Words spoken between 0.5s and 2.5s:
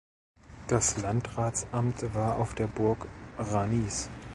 Das Landratsamt war